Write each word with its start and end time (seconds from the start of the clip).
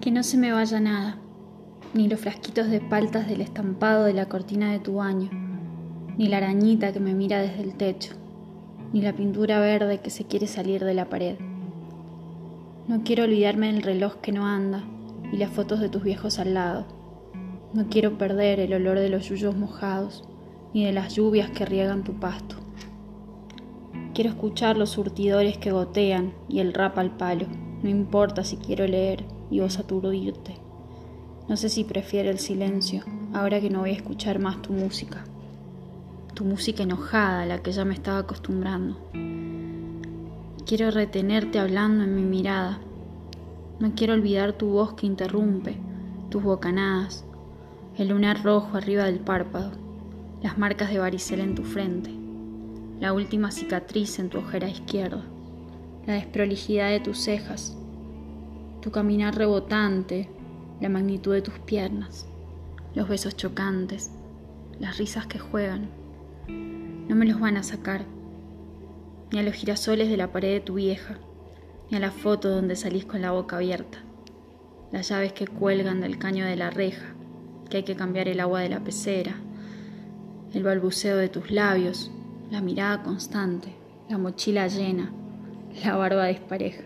Que 0.00 0.10
no 0.10 0.22
se 0.22 0.38
me 0.38 0.50
vaya 0.50 0.80
nada, 0.80 1.18
ni 1.92 2.08
los 2.08 2.20
frasquitos 2.20 2.70
de 2.70 2.80
paltas 2.80 3.28
del 3.28 3.42
estampado 3.42 4.04
de 4.04 4.14
la 4.14 4.26
cortina 4.26 4.72
de 4.72 4.78
tu 4.78 4.94
baño, 4.94 5.28
ni 6.16 6.26
la 6.26 6.38
arañita 6.38 6.92
que 6.92 7.00
me 7.00 7.12
mira 7.12 7.42
desde 7.42 7.62
el 7.62 7.74
techo, 7.74 8.14
ni 8.92 9.02
la 9.02 9.12
pintura 9.12 9.60
verde 9.60 9.98
que 10.00 10.08
se 10.08 10.24
quiere 10.24 10.46
salir 10.46 10.84
de 10.84 10.94
la 10.94 11.10
pared. 11.10 11.36
No 12.88 13.02
quiero 13.04 13.24
olvidarme 13.24 13.72
del 13.72 13.82
reloj 13.82 14.16
que 14.22 14.32
no 14.32 14.46
anda 14.46 14.84
y 15.32 15.36
las 15.36 15.50
fotos 15.50 15.80
de 15.80 15.90
tus 15.90 16.02
viejos 16.02 16.38
al 16.38 16.54
lado. 16.54 16.86
No 17.74 17.88
quiero 17.88 18.16
perder 18.16 18.58
el 18.58 18.72
olor 18.72 18.98
de 18.98 19.10
los 19.10 19.28
yuyos 19.28 19.54
mojados 19.54 20.24
ni 20.72 20.86
de 20.86 20.92
las 20.92 21.14
lluvias 21.14 21.50
que 21.50 21.66
riegan 21.66 22.04
tu 22.04 22.14
pasto. 22.14 22.56
Quiero 24.14 24.30
escuchar 24.30 24.76
los 24.76 24.90
surtidores 24.90 25.58
que 25.58 25.72
gotean 25.72 26.32
y 26.48 26.60
el 26.60 26.72
rap 26.72 26.98
al 26.98 27.16
palo. 27.16 27.46
No 27.82 27.88
importa 27.88 28.44
si 28.44 28.56
quiero 28.56 28.86
leer 28.86 29.24
y 29.50 29.60
vos 29.60 29.78
aturdirte. 29.78 30.56
No 31.48 31.56
sé 31.56 31.68
si 31.68 31.84
prefiero 31.84 32.30
el 32.30 32.38
silencio, 32.38 33.02
ahora 33.32 33.60
que 33.60 33.70
no 33.70 33.80
voy 33.80 33.90
a 33.90 33.94
escuchar 33.94 34.38
más 34.38 34.60
tu 34.62 34.72
música. 34.72 35.24
Tu 36.34 36.44
música 36.44 36.82
enojada, 36.82 37.42
a 37.42 37.46
la 37.46 37.62
que 37.62 37.72
ya 37.72 37.84
me 37.84 37.94
estaba 37.94 38.18
acostumbrando. 38.18 38.96
Quiero 40.66 40.90
retenerte 40.90 41.58
hablando 41.58 42.04
en 42.04 42.14
mi 42.14 42.22
mirada. 42.22 42.78
No 43.80 43.94
quiero 43.94 44.12
olvidar 44.14 44.52
tu 44.52 44.68
voz 44.68 44.92
que 44.92 45.06
interrumpe, 45.06 45.78
tus 46.28 46.42
bocanadas, 46.42 47.24
el 47.96 48.08
lunar 48.08 48.44
rojo 48.44 48.76
arriba 48.76 49.04
del 49.04 49.20
párpado, 49.20 49.72
las 50.42 50.58
marcas 50.58 50.90
de 50.90 50.98
varicela 50.98 51.42
en 51.42 51.54
tu 51.54 51.64
frente, 51.64 52.10
la 53.00 53.12
última 53.12 53.50
cicatriz 53.50 54.18
en 54.18 54.28
tu 54.28 54.38
ojera 54.38 54.68
izquierda, 54.68 55.24
la 56.06 56.14
desprolijidad 56.14 56.90
de 56.90 57.00
tus 57.00 57.18
cejas, 57.18 57.76
tu 58.80 58.90
caminar 58.90 59.36
rebotante, 59.36 60.28
la 60.80 60.88
magnitud 60.88 61.34
de 61.34 61.42
tus 61.42 61.58
piernas, 61.58 62.26
los 62.94 63.08
besos 63.08 63.36
chocantes, 63.36 64.10
las 64.78 64.98
risas 64.98 65.26
que 65.26 65.38
juegan. 65.38 65.90
No 66.48 67.14
me 67.14 67.26
los 67.26 67.38
van 67.38 67.56
a 67.56 67.62
sacar, 67.62 68.04
ni 69.30 69.38
a 69.38 69.42
los 69.42 69.54
girasoles 69.54 70.08
de 70.08 70.16
la 70.16 70.32
pared 70.32 70.54
de 70.54 70.60
tu 70.60 70.74
vieja, 70.74 71.18
ni 71.90 71.96
a 71.96 72.00
la 72.00 72.10
foto 72.10 72.48
donde 72.48 72.76
salís 72.76 73.04
con 73.04 73.20
la 73.20 73.32
boca 73.32 73.56
abierta, 73.56 73.98
las 74.90 75.08
llaves 75.08 75.32
que 75.32 75.46
cuelgan 75.46 76.00
del 76.00 76.18
caño 76.18 76.46
de 76.46 76.56
la 76.56 76.70
reja, 76.70 77.14
que 77.68 77.78
hay 77.78 77.82
que 77.82 77.96
cambiar 77.96 78.28
el 78.28 78.40
agua 78.40 78.60
de 78.60 78.70
la 78.70 78.80
pecera, 78.80 79.36
el 80.54 80.64
balbuceo 80.64 81.16
de 81.16 81.28
tus 81.28 81.50
labios, 81.50 82.10
la 82.50 82.60
mirada 82.60 83.02
constante, 83.02 83.74
la 84.08 84.18
mochila 84.18 84.66
llena, 84.66 85.12
la 85.84 85.96
barba 85.96 86.24
despareja 86.24 86.82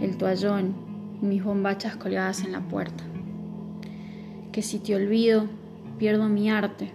el 0.00 0.16
toallón 0.16 0.74
y 1.20 1.26
mis 1.26 1.44
bombachas 1.44 1.96
colgadas 1.96 2.42
en 2.42 2.52
la 2.52 2.60
puerta. 2.60 3.04
Que 4.52 4.62
si 4.62 4.78
te 4.78 4.94
olvido, 4.96 5.46
pierdo 5.98 6.28
mi 6.28 6.50
arte, 6.50 6.92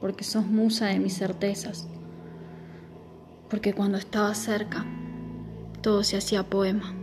porque 0.00 0.24
sos 0.24 0.46
musa 0.46 0.86
de 0.86 0.98
mis 0.98 1.16
certezas, 1.16 1.88
porque 3.48 3.72
cuando 3.72 3.98
estaba 3.98 4.34
cerca, 4.34 4.84
todo 5.80 6.04
se 6.04 6.16
hacía 6.16 6.42
poema. 6.42 6.94